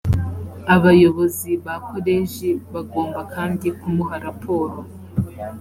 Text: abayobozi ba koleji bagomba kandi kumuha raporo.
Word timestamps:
abayobozi 0.75 1.51
ba 1.65 1.75
koleji 1.89 2.49
bagomba 2.73 3.19
kandi 3.33 3.67
kumuha 3.79 4.15
raporo. 4.25 4.77